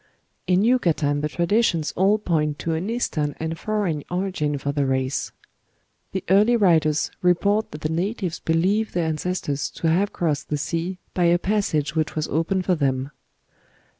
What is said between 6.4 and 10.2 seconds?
writers report that the natives believe their ancestors to have